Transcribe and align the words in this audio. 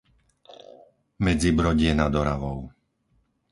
Medzibrodie 1.25 1.91
nad 1.99 2.11
Oravou 2.21 2.59